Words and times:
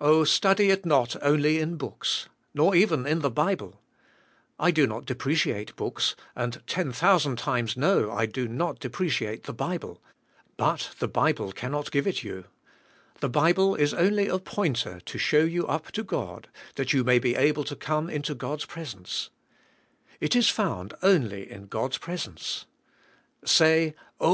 Oh! 0.00 0.22
study 0.22 0.70
it 0.70 0.86
not 0.86 1.20
only 1.20 1.58
in 1.58 1.74
books, 1.78 2.28
nor 2.54 2.76
even 2.76 3.04
in 3.08 3.22
the 3.22 3.28
Bible. 3.30 3.82
I 4.56 4.70
do 4.70 4.86
not 4.86 5.04
depreciate 5.04 5.74
books, 5.74 6.14
and 6.36 6.62
ten 6.68 6.92
thousand 6.92 7.38
times, 7.38 7.76
no, 7.76 8.08
I 8.12 8.24
do 8.26 8.46
not 8.46 8.78
depreciate 8.78 9.42
the 9.46 9.52
Bible, 9.52 10.00
but 10.56 10.90
the 11.00 11.08
Bible 11.08 11.50
cannot 11.50 11.90
give 11.90 12.06
it 12.06 12.22
you. 12.22 12.44
The 13.18 13.28
Bible 13.28 13.74
is 13.74 13.92
only 13.92 14.28
a 14.28 14.38
pointer 14.38 15.00
to 15.00 15.18
show 15.18 15.42
you 15.42 15.66
up 15.66 15.90
to 15.90 16.04
God, 16.04 16.46
that 16.76 16.92
you 16.92 17.02
may 17.02 17.18
be 17.18 17.34
able 17.34 17.64
to 17.64 17.74
come 17.74 18.08
into 18.08 18.36
God's 18.36 18.64
presence. 18.64 19.28
It 20.20 20.36
is 20.36 20.48
found 20.48 20.94
only 21.02 21.46
THK 21.46 21.48
HKAVKNI^Y 21.48 21.48
TRKASURE). 21.48 21.48
163 21.50 21.56
in 21.56 21.66
God's 21.72 21.98
presence. 21.98 22.66
Say, 23.44 23.94
Oh 24.20 24.26